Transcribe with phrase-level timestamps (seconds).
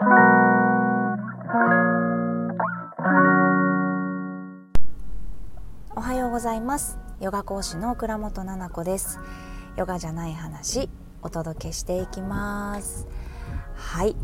[6.00, 6.98] はようございます。
[7.20, 9.18] ヨガ講師の倉本々子です。
[9.76, 10.88] ヨガじゃない話
[11.20, 13.08] お届けしていきます。
[13.74, 14.14] はい。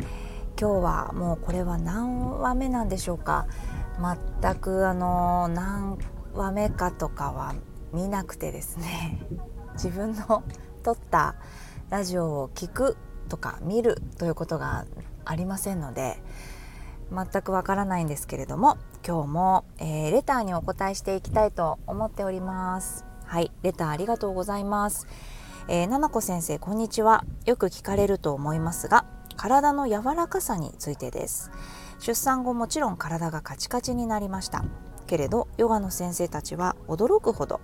[0.60, 3.48] 今日はもうこれは何話目なんでしょうか。
[4.40, 5.98] 全くあの何
[6.34, 7.56] 話目かとかは
[7.92, 9.26] 見なくてですね。
[9.72, 10.44] 自分の
[10.84, 11.34] 撮った
[11.90, 12.96] ラジオを聞く
[13.28, 14.86] とか見るということが
[15.24, 16.22] ありませんので
[17.12, 23.04] 全くわからないんですけれども今日も、えー、レターにお答えしていきたいと思っております。
[23.24, 25.06] はいレターありがとうございます。
[25.68, 27.24] えー、ななこ先生こんにちは。
[27.46, 31.50] よく聞かれると思いますが体の柔らかさについてです。
[32.00, 34.64] 出産後もちろん体がカチカチになりました。
[35.06, 37.60] けれどヨガの先生たちは驚くほど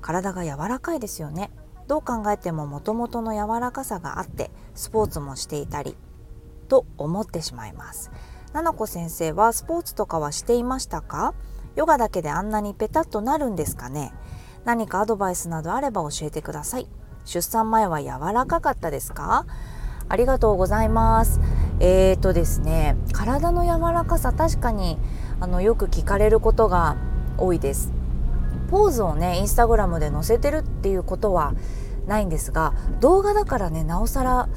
[0.00, 1.50] 体が柔らかいですよね。
[1.92, 5.94] どう考えてももともとの柔らかさがあってスポーツもしていたり
[6.66, 8.10] と思ってしまいます。
[8.54, 11.34] ななこ先生はスポーツとかはしていましたか？
[11.76, 14.14] ヨガだけであんなにペタッとなるんですかね？
[14.64, 16.88] 何かアドバイスなどあれば教えてください。
[17.26, 19.44] 出産前は柔らかかったですか？
[20.08, 21.40] ありがとうございます。
[21.78, 24.96] えーとですね体の柔らかさ確かに
[25.40, 26.96] あのよく聞かれることが
[27.36, 27.92] 多いです。
[28.72, 31.52] ポーズをねインスタグラムで載せてるっていうことは
[32.06, 34.48] ないんですが動画だからねなおさら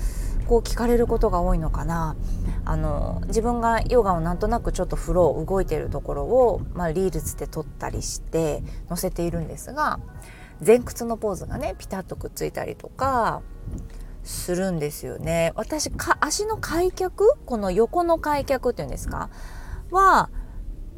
[0.47, 2.15] こう聞かれることが多いのかな。
[2.63, 9.99] あの自分がヨガをなんとなくちょっとフロー動いてるところを、まあ、リールズで撮ったりして載せているんですが
[10.65, 13.43] 前屈のポーズがねピタッとくっついたりとか
[14.23, 15.51] するんですよね。
[15.55, 17.33] 私か足の開脚？
[17.45, 19.29] この横の開脚っていうんですか？
[19.91, 20.29] は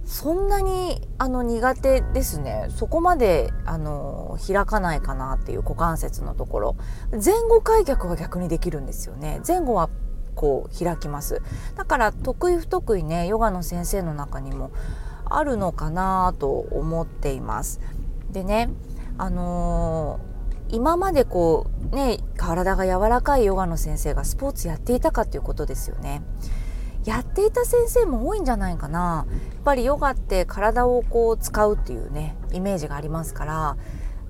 [0.08, 2.68] そんなにあの苦手ですね。
[2.70, 6.76] そこまであの開かないかなっていう股関節のところ。
[7.12, 9.42] 前後開脚は逆にできるんですよね。
[9.46, 9.90] 前後は
[10.34, 11.42] こう開きます。
[11.76, 14.72] だから得意不得意ねヨガの先生の中にも
[15.26, 17.82] あるのかなと思っています。
[18.32, 18.70] でね
[19.18, 26.22] あのー、今までこうね体が柔らかいヨガの先生がスポーツやっていたかっていうことですよね。
[27.38, 29.28] やっていた先生も多いんじゃないかな。
[29.30, 33.78] やっぱりヨガって体をこう使うっていうねイメージがありますから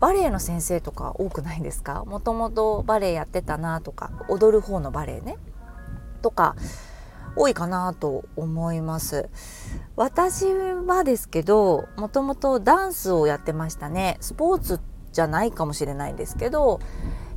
[0.02, 2.04] バレエの先生とか多くないですか？
[2.04, 5.38] もともとバレエやってたなとか踊る方のバレエね
[6.22, 6.58] とか
[7.38, 9.30] 多いかなと思います。
[9.96, 14.18] 私はですけどもともとダンスをやってましたね。
[14.20, 14.82] スポーツ
[15.14, 16.82] じゃないかもしれないんですけど、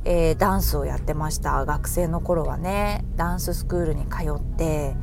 [0.03, 1.63] えー、ダンスをやってました。
[1.63, 4.95] 学生の頃はねダンススクールに通って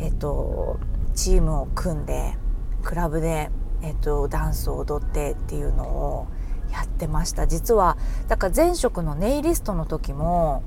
[0.00, 0.78] えっ、と
[1.14, 2.34] チームを組んで
[2.82, 3.50] クラブで、
[3.82, 6.26] えっ、と、ダンスを踊ってっていうのを
[6.72, 7.46] やってました。
[7.46, 7.96] 実は
[8.28, 10.62] だから前職のネイリストの時も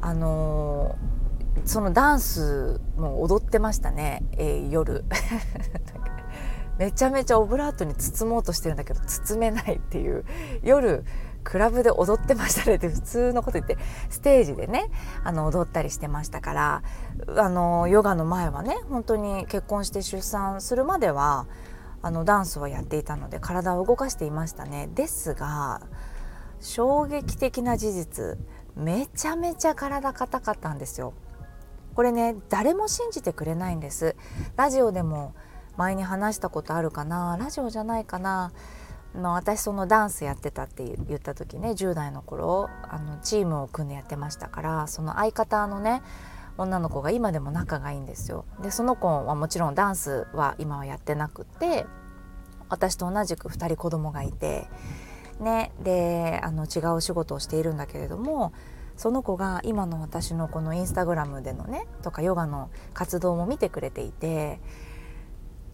[0.00, 0.96] あの
[1.64, 5.04] そのダンスも踊ってましたね、えー、夜。
[6.78, 10.24] めちゃめちゃオブラートに包もうとしてるんだけど包めないっていう。
[10.62, 11.04] 夜
[11.44, 12.76] クラブで踊ってましたね。
[12.76, 13.76] って普通のこと言って
[14.10, 14.90] ステージでね
[15.24, 16.82] あの踊ったりしてましたから
[17.36, 21.46] あのヨガの前はね本当に結婚して出産するまでは
[22.02, 24.88] あのダンスはやっていたので体を動かしていましたね。
[24.94, 25.82] ですが
[26.60, 28.38] 衝撃的な事実
[28.76, 31.12] めちゃめちゃ体硬かったんですよ。
[31.94, 34.16] これね誰も信じてくれないんです。
[34.56, 35.34] ラジオでも
[35.76, 38.52] 前に話したことあるかなラジオじゃないかな
[39.14, 46.02] の私そのダンスやってたって言った時ね10代の頃あのチームを組んでやってましたからその相方のね
[46.58, 48.44] 女の子が今でも仲がいいんですよ。
[48.62, 51.86] でその子はもちろんダンスは今はやってなくて
[52.68, 54.66] 私と同じく2人子供がいて
[55.40, 58.52] ねであの違う仕事をしているんだけれども
[58.96, 64.60] その子が今の私のこのインスタグラムでのねとかヨガの活動も見てくれていて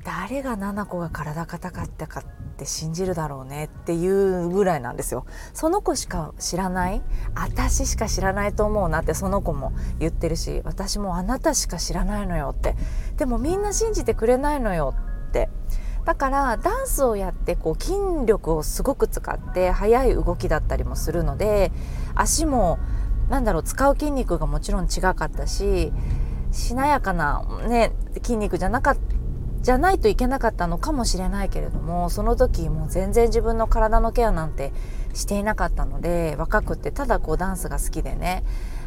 [0.05, 2.25] 誰が七子が体硬かったかっ
[2.57, 5.27] て信じるだろうねっていうぐらいなんですよ。
[5.53, 7.03] その子しか知らない？
[7.35, 12.75] 私しか知らないと思うなってその子も言ってるし私もあなたしか知らないのよって。
[13.17, 14.95] でもみんな信じてくれないのよ
[15.29, 15.51] って。
[16.05, 17.95] だからダンスをやってこう筋
[18.25, 21.71] 力をすごく使って速い動きだったりもするので
[22.15, 22.79] 足も
[23.29, 25.93] なんだろう使う筋肉がもちろん違かったし
[26.51, 27.93] しなやかな、ね、
[28.23, 29.01] 筋肉じゃなかった
[29.61, 34.73] じゃないといけなかったのかもしれないけれどもその時もう全然自分の体のケアなんて
[35.15, 38.45] していなかったので若くってただこうダンスが好きでね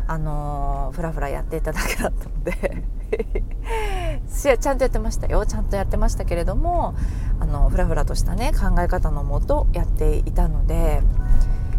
[0.08, 2.84] あのー、フラフラやっていただけだったので。
[4.32, 5.46] ちゃんとやってましたよ。
[5.46, 6.96] ちゃんとやってましたけれども
[7.40, 11.02] あのフラフラとしたね考え方のもとやっていたので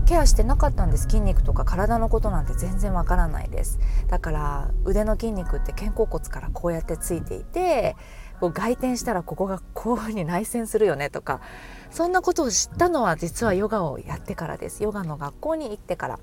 [0.06, 1.04] ケアしてなかったんです。
[1.04, 3.78] 筋肉とか体のことなんて全然わからないです。
[4.08, 7.96] だから腕の筋肉って肩甲骨からこうやってついていて
[8.42, 11.40] こう外転したらここがこういうふうに内旋するよねとか
[11.92, 14.82] そんなことを知ったのは実はヨガをやってからです。
[14.82, 16.18] ヨガの学校に行ってから。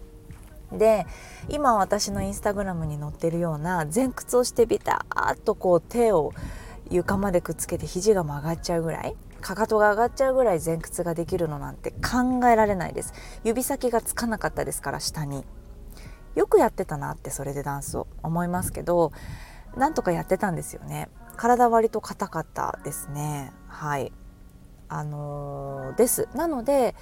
[0.73, 1.07] で
[1.47, 6.33] 今私のインスタグラムに載ってるような前屈をしてビターッとこう手を
[6.91, 13.13] 床までくっつけて肘が曲がっちゃうぐらいかかとが上がっちゃうぐらい前屈ができるのなんて考えられないです。
[13.45, 15.45] 指先がつかなかったですから下に。
[16.35, 19.13] よくやってたなってそれでダンスを思いますけど
[19.77, 21.07] なんとかやってたんですよね。
[21.39, 23.53] 体割と硬かったですね。
[23.69, 24.11] はい。
[24.89, 26.27] あのー、です。
[26.35, 26.95] なので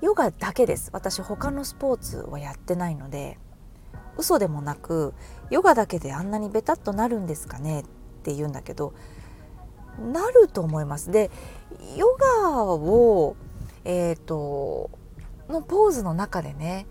[0.00, 0.88] ヨガだけです。
[0.94, 3.38] 私他のスポーツはやってないので
[4.16, 5.12] 嘘でもなく
[5.50, 7.80] ヨガだけであんなにベタっとなるんですかね？
[7.80, 7.84] っ
[8.22, 8.94] て言うんだけど
[10.00, 11.10] なると思います。
[11.10, 11.30] で
[11.94, 13.36] ヨガを
[13.84, 14.90] えっ、ー、と
[15.50, 16.86] のポーズの中でね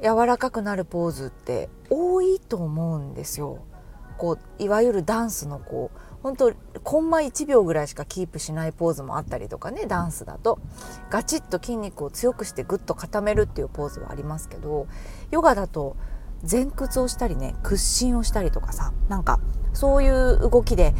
[0.00, 3.58] 柔らかくなるポーズって多いと思うんですよ。
[4.16, 6.52] こういわゆるダンスのこう本当
[6.82, 10.58] コンマ1秒ぐらいしかキープしないポーズもあったりとかねダンスだと。
[11.10, 14.86] ガチッと筋肉を強くしてグッと固めるっていうポーズはありますけど
[15.30, 15.96] ヨガだと
[16.50, 19.40] 前屈をしたりね屈伸をしたりとかさなんか
[19.72, 20.94] そういう動きで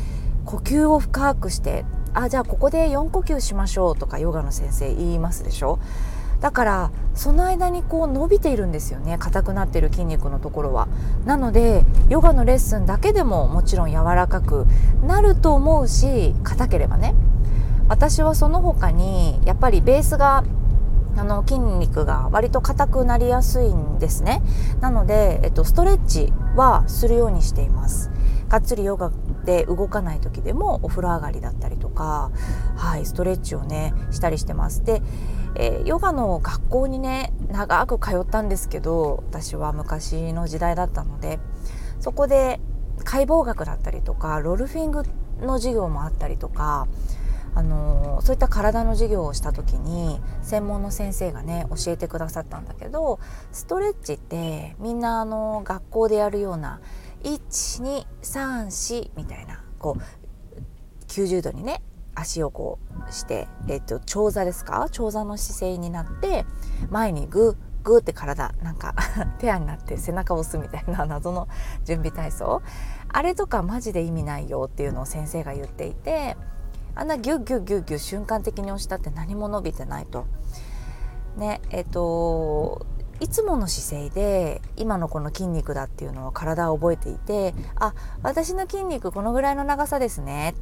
[0.44, 5.78] 呼吸を深くしてあじゃあここで4呼吸しましょうとかヨガの先生言いますでしょ？
[6.40, 9.16] だからその間にこう伸びているんですよね。
[9.18, 10.88] 硬くなっている筋肉のところは。
[11.24, 14.66] なのでヨガのレッスンだけでももちろん柔らかく
[15.06, 17.14] なると思うし硬ければね。
[17.88, 20.44] 私はその他にやっぱりベースが
[21.16, 24.42] あの筋肉が割と硬くなりやすいんですね。
[24.80, 28.10] なので、えっと、ストレッチはするようにしています。
[28.48, 29.10] がっつりヨガ
[29.44, 32.30] で動かない時でもお風呂上がりだったりとか、
[32.76, 34.84] はい、ストレッチをねしたりしてます。
[34.84, 35.02] で、
[35.56, 41.38] えー、ヨガの学校にね長く通ったんですけど私は昔の時代だったので
[42.00, 42.60] そこで
[43.04, 45.02] 解剖学だったりとかロルフィング
[45.40, 46.86] の授業もあったりとか
[47.54, 53.20] あのそういった体の授業をした時に専門の先生がね教えてくださったんだけど
[53.52, 56.80] ストレッチってみんなあの学校でやるような
[57.22, 60.02] 1234みたいなこう
[61.06, 61.80] 90度にね
[62.14, 62.78] 足をこ
[63.08, 64.88] うして、えっと、長座ですか？
[64.90, 66.44] 長座の姿勢になって
[66.90, 68.94] 前にグーグーって体なんか
[69.38, 71.48] ペアになって背中を押すみたいな謎の
[71.84, 72.62] 準備体操
[73.08, 76.36] あれとかマジで意味ないよっていうのを先生が言っていて
[76.94, 80.26] あんなギュッギュッギュッギュッ瞬間的に押したって何も伸びてないと。
[81.36, 82.86] ねえっと
[83.20, 90.54] いつもの姿勢で今のこの筋肉だっていうのを体を覚えていてあ私の筋肉このぐらいの長さですね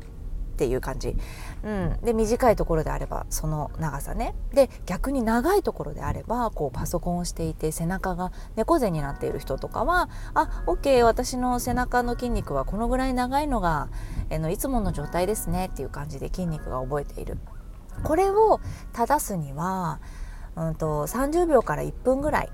[0.52, 1.16] っていう感じ、
[1.64, 4.34] うん、で短いところであればその長さね。
[4.52, 13.88] で逆に長いところであればこうパソコンをしていて背中が猫背になっている人とかはあ OK 私の背中の筋肉はこのぐらい長いのが
[14.30, 17.38] えのいつもの状態ですねっていう感じで筋肉が覚えている。
[18.04, 18.60] これを
[18.92, 20.00] 正すには
[20.56, 22.50] うんと、30秒から1分ぐらい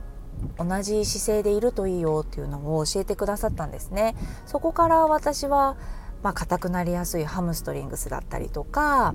[0.57, 4.15] 同じ姿勢でいるといいよっていうのを教えてくださったんですね。
[4.47, 5.77] そこから私は
[6.23, 9.15] まあ、硬くなりやすいハムストリングスだったりとか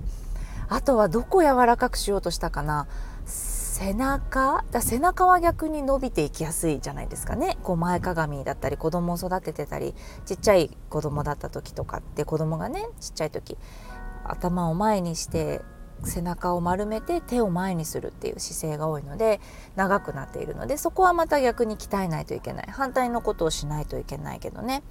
[0.68, 2.86] あとはどこ柔らかくしようとしたかな
[3.26, 7.58] 背中だ背中は逆に伸びていきやすいじゃないですかね。
[7.64, 9.94] こう前かがみだったり子供を育ててたり
[10.26, 13.58] ちっちゃい子供だった時とかって子供がねちっちゃい時
[14.22, 15.60] 頭を前にして
[16.04, 19.40] 背中を丸めて手を前にするっていう姿勢が多いので
[19.74, 22.68] 長くなっているのでそこはまた逆に鍛えないといけない。
[22.70, 24.84] 反対のことをしないといけないけどね。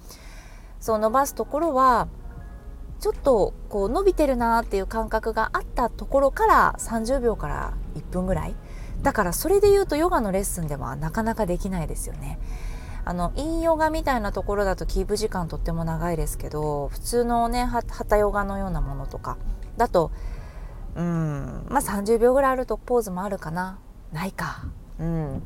[0.84, 2.08] そう伸ばすところは
[3.00, 8.54] ちょっとこう伸びてるなっていう感覚があったところから30秒から1分ぐらい。
[9.00, 12.38] だからそれで言うとヨガのレッスンではなかなかできないですよね。
[13.06, 19.38] あのインヨガみたいなところだとキープ時間とっても長いですけど普通のねハタヨガのようなものとか。
[19.78, 20.10] だと
[20.96, 23.78] うんまあ30秒ぐらいあるとポーズもあるかな。
[24.12, 24.66] ないか。
[25.00, 25.42] うん。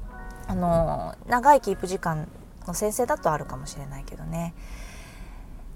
[0.49, 2.27] あの長いキープ時間
[2.67, 4.53] の先生だとあるかもしれないけどね。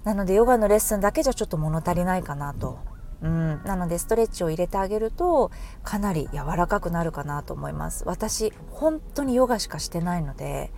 [0.03, 2.79] なのでヨガのレッスンだけじゃちょっと物足りないかなと。
[3.21, 5.49] うん、なのでストレッチを入れてあげると
[5.81, 8.03] かなり柔らかくなるかなと思います。
[8.05, 10.71] 私本当にヨガしかしてないので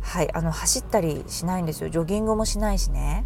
[0.00, 0.34] はい。
[0.34, 1.90] あの走ったりしないんですよ。
[1.90, 3.24] ジョギングもしないしね。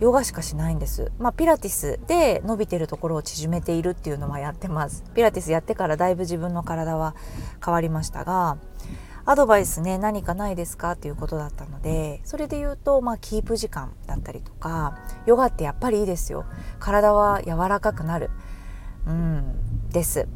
[0.00, 1.10] ヨガしかしないんです。
[1.18, 5.04] まあ、ピラティスで伸びてるところを縮めているっていうのはやってます。
[5.14, 7.14] ピラティスやってからだいぶ自分の体は
[7.64, 8.58] 変わりましたが、
[9.26, 16.46] アドバイスね、何かないですかっていうことだったので、それで言うと、まあ、キープ時間だったりとか、ヨガってやっぱりいいですよ。
[16.78, 18.30] 体は柔らかくなる。
[19.06, 20.28] うん、です。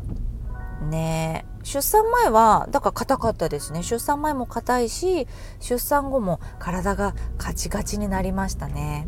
[0.81, 5.27] ね出産前はだから硬かったですね出産前も硬いし
[5.61, 9.07] 出産後も体がカチカチになりましたね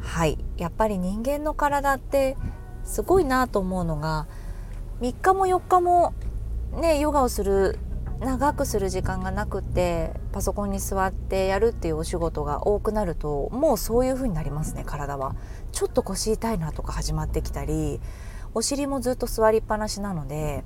[0.00, 2.36] はいやっぱり人間の体って
[2.84, 4.26] すごいなと思うのが
[5.00, 6.12] 3日も4日も
[6.80, 7.78] ねヨガをする
[8.20, 15.34] 長くする時間がなくてパソコンに座ってやるっていうお仕事が多くなるともうそういう風になりますね体は。
[15.72, 18.00] ちょっと腰痛いなとか始まってきたり
[18.54, 20.64] お尻もずっと座りっぱなしなので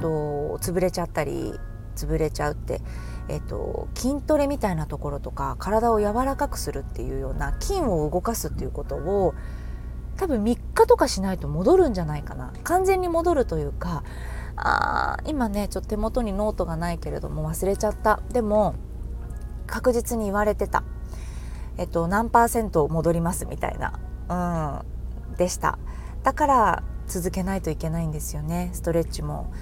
[0.00, 1.52] と潰れちゃったり
[1.94, 2.80] 潰れちゃうって、
[3.28, 9.34] えっと、筋トレみたいなところとか体を柔らかくするっていうような筋を動かすっていうことを
[10.16, 12.52] 多分3日とかしないと戻るんじゃないかな。
[12.64, 14.02] 完全に戻るというか
[14.60, 18.20] あ今ねちょっと手元にノートがないけれども忘れちゃった。
[18.32, 18.74] でも
[19.66, 20.82] 確実に言われてた。
[21.76, 24.82] えっと何パーセント戻りますみたいな。
[25.30, 25.78] うんでした。
[26.22, 28.70] だから続けないといけないんですよね。
[28.72, 29.52] ストレッチも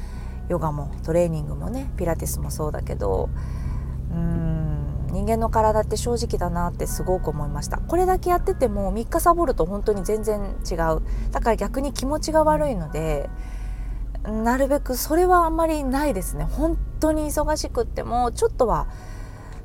[0.49, 3.29] ヨガもトレーニングもねピラティスもそうだけど。
[4.11, 4.57] うん
[5.11, 7.79] 人間の体って正直だなってすごく思いました。
[7.79, 11.03] これだけやってても3日サボると本当に全然違う。
[11.31, 13.31] だから逆に気持ちが悪いので
[14.26, 16.45] なるべくそれはあんまりないですね。
[16.45, 18.88] 本当に忙しくってもちょっとは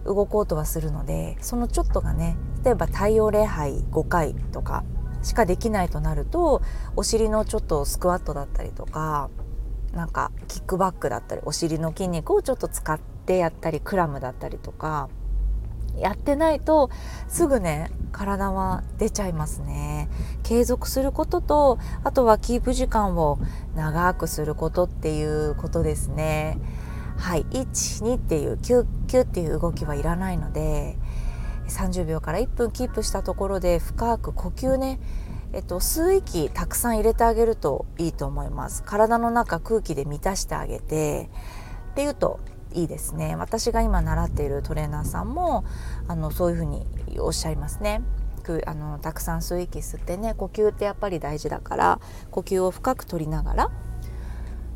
[0.05, 4.83] 動こうとはするのでそのちょっとがね例えば太陽礼拝5回とか
[5.21, 6.61] しかできないとなると
[6.95, 9.29] お尻のちょっとスクワットだったりとか
[9.93, 15.09] なんかキックバックだったりお尻の筋肉をちょっと使ってやったりクラムだったりとか
[15.97, 16.89] やってないと
[17.27, 20.09] すぐね体は出ちゃいますね。
[20.43, 23.39] 継続することとあとはキープ時間を
[23.75, 26.57] 長くすることっていうことですね。
[27.17, 30.97] はい12っていうキュッキュッっていう動きはいらないので
[31.67, 34.99] 30秒から1分キープしたところで深く呼吸ね
[35.53, 38.83] えっと、吸う息たくさん入れてあげるといいと思います。
[38.83, 41.29] 体の中空気で満たしてあげて
[41.91, 42.39] っていうと
[42.73, 43.35] いいですね。
[43.35, 45.63] 私が今習っているトレーナーさんも
[46.07, 46.85] あのそういうふうに
[47.19, 48.01] おっしゃいますね。
[48.41, 51.99] くあのたくさん吸う息吸ってね呼吸ってやっぱり大事だから
[52.31, 53.71] 呼吸を深く取りながら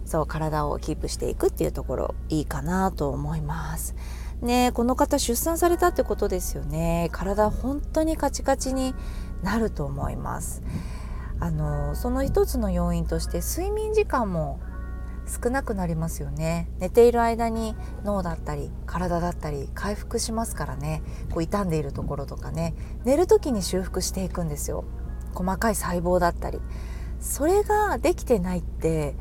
[0.06, 3.96] そう体をキープしていくっていうところいいかなと思います。
[4.42, 7.10] ねこの方出産されたってことですよね。
[7.12, 8.94] 体本当にカチカチに
[9.42, 10.62] なると思います。
[11.40, 14.60] あのその一つの要因として睡眠時間も
[15.28, 16.70] 少なくなりますよね。
[16.80, 21.02] 寝ている間に脳だったり体だったり回復しますからね。
[21.32, 22.76] こう傷んでいるところとかね。
[23.04, 24.86] 寝る時に修復していくんですよ。
[25.34, 26.62] 細かい細胞だったり。
[27.20, 29.16] それができてないって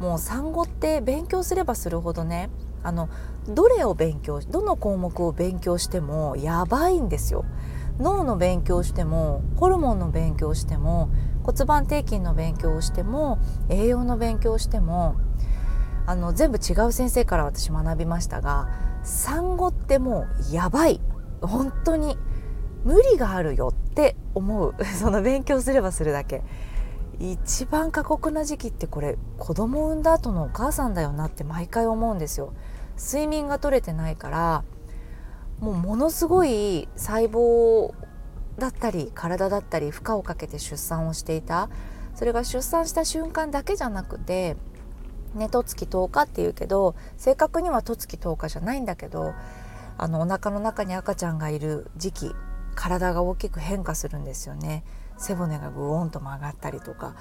[0.00, 2.48] もう産後って勉強すればするほどね
[2.82, 3.10] あの
[3.46, 7.44] どれを勉強どの項目を勉強してもやばいんですよ。
[7.98, 11.10] 脳の勉強してもホルモンの勉強しても
[11.42, 13.38] 骨盤底筋の勉強をしても
[13.68, 15.16] 栄養の勉強をしても
[16.10, 18.68] あの全部違う先生から私学びましたが
[19.04, 21.00] 産後ってもうやばい。
[21.40, 22.18] 本当に
[22.84, 24.74] 無理があるよって思う。
[24.98, 26.42] その勉強すればするだけ。
[27.20, 32.54] 一番過酷な時期ってこれ子供産んだ後のお母さんだよなって毎回思うんですよ。
[32.98, 34.64] 睡眠が取れてないから
[35.60, 37.94] もうものすごい細胞
[38.58, 41.68] だったり体だったり負荷をかけて出産をしていた。
[42.16, 44.56] それが出産した瞬間だけじゃなくて
[45.34, 49.34] ね十月10日っていうけど正確には十月10日じゃないんだけど
[49.98, 52.34] あのお腹の中に赤ちゃんがいる時期
[52.74, 54.84] 体が大きく変化するんですよね。
[55.18, 57.14] 背骨がグオンと曲がったりとか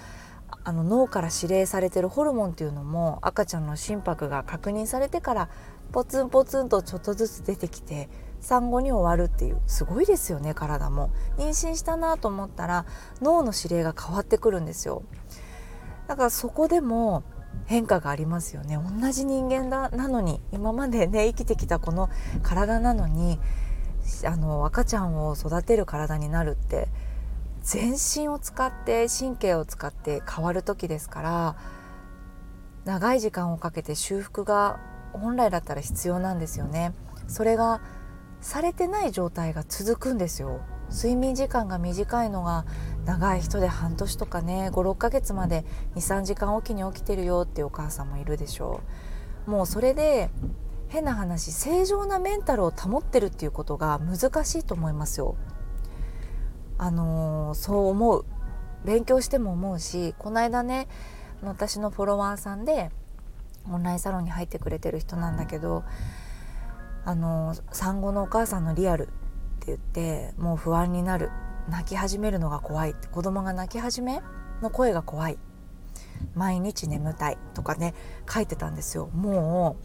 [0.64, 5.50] あの脳から指令されてるホルモンっていうのも赤ちゃんの心拍が確認されてから
[5.92, 11.12] ポツンポツンとちょっとずつ出てきて産後に終わるっていうすごいですよね体も。
[11.38, 12.86] 妊娠したなと思ったら
[13.22, 15.04] 脳の指令が変わってくるんですよ。
[16.08, 17.24] だからそこでも
[17.66, 18.78] 変化がありますよね。
[18.78, 22.10] 同じ人間だなのに今までね生きてきたこの
[22.42, 23.40] 体なのに
[24.26, 26.88] あの赤ちゃんを育てる体になるって
[27.62, 31.56] 全身を使って神経を使って変わる時ですから
[32.86, 34.80] 長い時間をかけて修復が
[35.14, 36.94] 本来だったら必要なんですよね。
[37.28, 37.82] それが
[38.42, 40.62] されてない状態が続くんですよ。
[40.92, 42.66] 睡眠時間が短いのが
[43.06, 45.66] 長い人で半年とかね56ヶ月まで
[45.96, 48.82] 23時間おきに起きてるよっていうお母さんもいるでしょ
[49.48, 49.52] う。
[49.52, 50.30] もうそれで
[50.90, 55.36] 変な話正常なメンタルを保ってるっていうことが難しいと思いますよ。
[56.78, 58.26] あのー、そう思う。
[58.86, 60.88] 勉強しても思うしこの間ね
[61.42, 62.92] 私のフォロワーさんで
[63.70, 65.84] オンラインサロンに入ってくれてる人なんだけど
[67.06, 71.30] あの産後のお母さんのリアルって言ってもう不安になる。
[71.70, 72.96] 泣き始めるのが怖い。
[73.12, 74.22] 子供が泣き始め
[74.62, 75.40] の声が怖い。
[76.36, 77.94] 毎日眠たいとかね
[78.30, 79.08] 書いてたんですよ。
[79.14, 79.78] も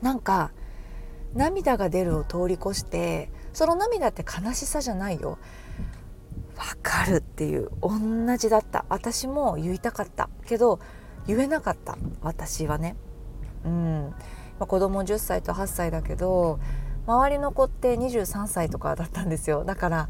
[0.00, 0.52] うなんか
[1.34, 5.38] 涙が出るを通り越してその涙って悲しさじゃないよ。
[6.56, 8.84] わかるっていう同じだった。
[8.88, 10.28] 私も言いたかった。
[10.46, 10.80] けど
[11.26, 11.96] 言えなかった。
[12.22, 12.96] 私はね。
[13.64, 14.14] うん、
[14.58, 16.58] まあ、子供10歳と8歳だけど
[17.06, 19.64] 周りの子って23歳とかだったんですよ。
[19.64, 20.08] だから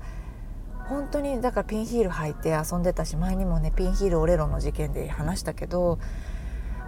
[0.90, 6.00] 本当にだからピンヒール履いて遊んでたし前にもねピンヒールオレロの事件で話したけど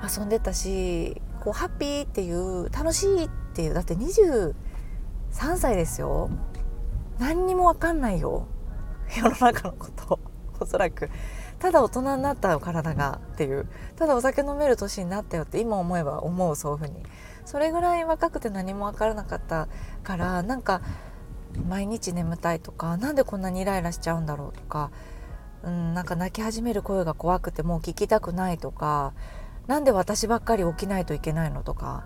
[0.03, 4.55] 遊んでたしこうハッピーっていう楽しいっていうだって23
[5.57, 6.31] 歳ですよ。
[7.21, 8.49] 何にも分かんないよ。
[9.17, 10.19] 世の中のこと
[10.59, 11.09] おそらく。
[11.61, 13.69] ただ大人になった体がっていう。
[13.95, 17.05] ただお酒飲める年になったよって今思えば思うそういうふうに。
[17.45, 19.69] それぐらい若くて何も分からなかった
[20.03, 20.81] からなんか
[21.69, 24.91] 毎日眠たいとか何でこんなにイライラしちゃうんだろうとか、
[25.63, 29.13] うん、なんか泣き始める声が怖くてもう聞きたくないとか
[29.67, 32.05] 何で私ばっかり起きないといけないのとか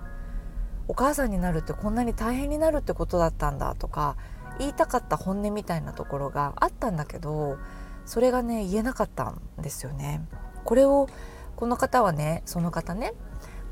[0.89, 4.17] お母さんになるってこんなに大変になるってことだったんだとか
[4.59, 7.59] 言いたかった本音みたいなところがあったんだけど
[8.05, 10.25] それがね言えなかったんですよね。
[10.65, 11.09] これを
[11.57, 13.15] この方はねその方ね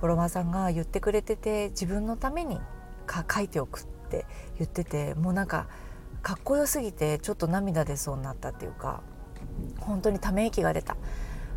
[0.00, 2.58] フォロワーさんが言ってくれてて自分のために
[3.06, 4.26] か書いておくって
[4.58, 5.66] 言っててもうなんか
[6.22, 9.02] かっこよすぎてちょっと涙出そうになったっていうか
[9.78, 10.96] 本当にため息が出た。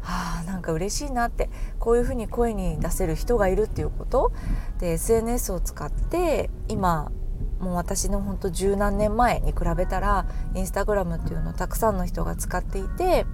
[0.02, 1.50] はあなんか嬉しいなって
[1.80, 4.32] こういうふうに声に出せる人がいるっていうこと
[4.80, 7.12] で SNS を使って今
[7.60, 13.26] もう私の本当十何年前に比べたらインスタグラムっていうのをたくさんの人が使っていて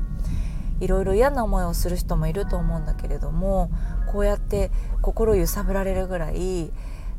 [0.79, 3.69] いろいろ嫌な思いをする人もいると思うんだけれども
[4.11, 6.71] こうやって心揺さぶられるぐらい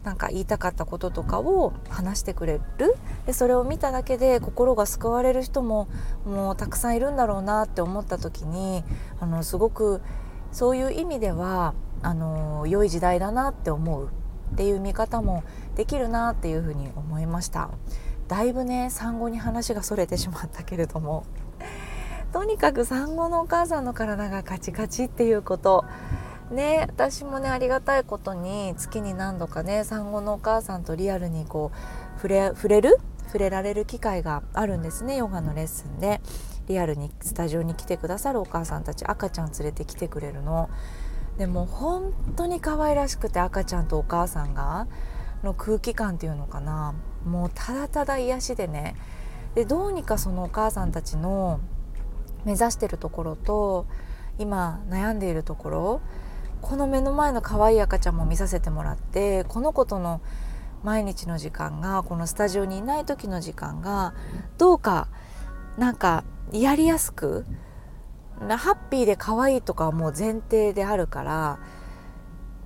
[0.04, 2.94] なんか言いたかったこととかを話してくれる？
[3.26, 5.88] でそれを見ただけで心が救われる人も
[6.24, 8.84] もうたくさんいるんだろうなって思った時に
[9.18, 10.02] あのすごく
[10.52, 14.10] そういう意味ではあの良い時代だなって思う。
[14.52, 15.42] っていう見方も
[15.74, 17.70] できるなっていうふうに思いました。
[18.28, 21.24] だいぶね産後に話がそれてしまったけれども。
[22.32, 25.84] とにかく産後のお母さんの体がカチカチっていうこと。
[26.50, 32.98] ね私もねありがたいことに月に何度かね産後のお母さんとリアルにこう触れ触れる？
[33.26, 36.20] 触れられる機会があるんですねヨガのレッスンで。
[36.66, 40.70] リアルにスタジオに来てくださるお母さんたち赤ちゃん連れてきてくれるの。
[41.36, 44.86] でも本当に可愛らしくて赤ちゃんとお母さんが
[45.42, 46.94] の空気感っていうのかな。
[47.26, 48.96] もうただただ癒しでね。
[49.54, 51.60] でどうにかそのお母さんたちの
[52.46, 53.86] 目指してるところと
[54.38, 56.00] 今悩んでいるところ
[56.64, 60.22] この目の前の可愛い赤ちゃんも見させてもらってこの子との
[60.82, 64.14] 毎日の時間がこのスタジオにいない時の時間が
[64.56, 65.08] どうか
[65.76, 67.44] なんかやりやすく
[68.38, 71.58] ハッピーで可愛いとかはもう前提であるから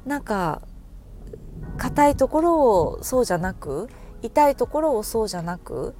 [0.06, 0.62] なんか
[1.76, 3.88] 硬いところをそうじゃなく
[4.22, 5.96] 痛いところをそうじゃなく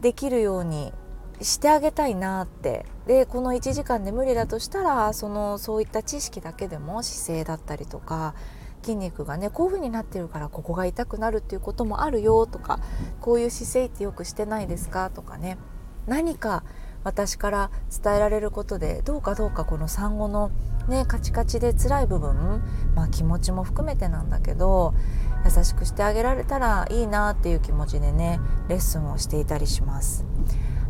[0.00, 0.92] できるように
[1.40, 8.34] してあげたいなってでこの1時間で無理だとしたらそのそういった知識だけでも姿勢だったりとか
[8.82, 12.80] 筋肉がねこういう風になってるからここが痛くなるっていうこともあるよとか
[13.20, 15.58] こういう姿勢ってよくしてないですかとかね
[16.06, 16.64] 何か
[17.02, 17.70] 私から
[18.02, 20.50] 伝えられることでどうかどうかこの産後の
[20.88, 22.62] ねカチカチで辛い部分
[22.94, 24.94] まあ気持ちも含めてなんだけど
[25.44, 30.33] 優しくしてあげられたらいいなっていう気持ちでねレッスンをしていたりします。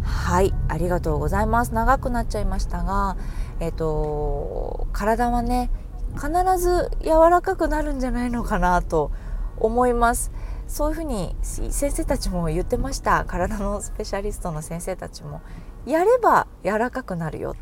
[0.05, 1.75] はいありがとうございます。
[1.75, 3.17] 長くなっちゃいましたが
[3.61, 5.71] えっ、と体はね
[6.15, 9.11] 必ず柔らかくなるんじゃないのかなと
[9.57, 10.31] 思います。
[10.67, 13.25] そういうふうに先生たちも言ってました。
[13.27, 15.43] 体のスペシャリストの先生たちも
[15.87, 17.55] やれば柔らかくなるよ。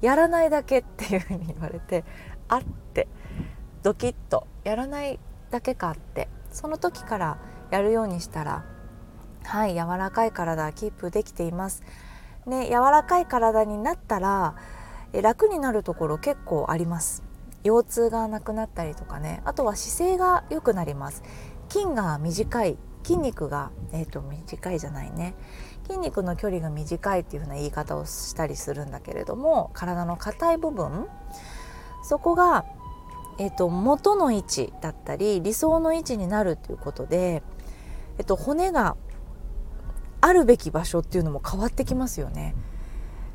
[0.00, 2.04] やらないだけっていうふうに言われて
[2.48, 3.08] あって
[3.82, 4.46] ドキッと。
[4.64, 5.18] やらない
[5.50, 6.28] だけかって。
[6.52, 7.38] その時から
[7.70, 8.64] やるようにしたら
[9.44, 11.82] はい柔らかい体キープできています。
[12.46, 14.54] ね、柔らかい体になったら
[15.12, 17.22] 楽になるところ結構あります。
[17.62, 19.42] 腰痛がなくなったりとかね。
[19.44, 21.22] あとは姿勢が良くなります。
[21.68, 25.34] 筋が短い筋肉が、えーと、短いじゃないね。
[25.86, 31.06] 筋肉の距離が短いっていう風な言い方をしたりするんだけれども体の硬い部分
[32.04, 32.64] そこが、
[33.38, 37.42] えーと元の位置だったり理想の位置になるということで、
[38.18, 38.96] えーと骨が
[40.20, 42.54] あるべき場所っていうのも変わってきますよね。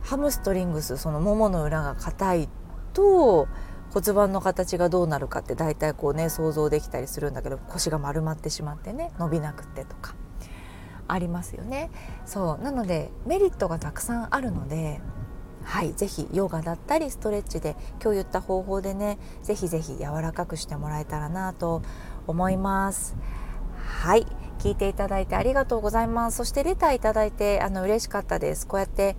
[0.02, 2.50] ハムストリングスそのももの裏が硬い
[2.94, 3.48] と
[3.92, 10.16] 骨盤の形がどうなるかって大体こうね想像できたりするんだけど腰が丸まってしまってね伸びなくてとか
[11.08, 11.90] ありますよね。
[12.26, 15.02] そうなのでメリットがたくさんあるので
[15.66, 21.82] はい、ぜひヨガだったりストレッチで今日言った方法でねぜひぜひ柔らかくしてもらえたらなと
[22.28, 23.16] 思います
[23.76, 24.28] はい
[24.66, 26.38] 聞いていただいてありがとうございます。
[26.38, 28.66] そしてレターいただいてあの嬉しかったです。
[28.66, 29.16] こうやって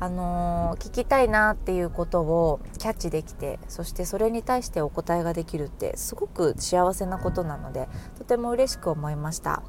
[0.00, 9.62] あのー、聞きたいなっていうことをキャッチできてそしてそれに対してお答えができるってすごく幸せなことなのでとても嬉しく思いました。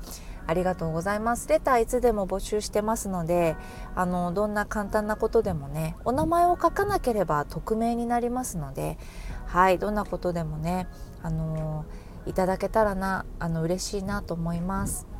[0.48, 1.50] ありがとうございます。
[1.50, 3.58] レターいつでも募集してますので
[3.96, 8.98] あのどんな簡単なことでもねお名前を書かなければ匿名になりますので
[9.46, 10.88] はいどんなことでもね
[11.22, 11.84] あの
[12.26, 15.17] いただけたらなあの嬉しいなと思います。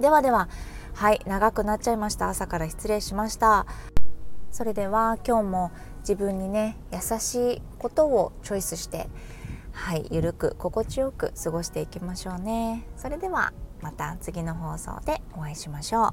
[0.00, 0.48] ではでは
[0.94, 2.28] はい長くなっちゃいました。
[2.28, 3.66] 朝から失礼しました。
[4.50, 9.08] それでは今日も自分にね優しいことをチョイスして
[9.72, 12.86] はいゆるく心地よく過ごしていきましょうね。
[12.96, 16.12] それではまた次の放送でお会いしましょう。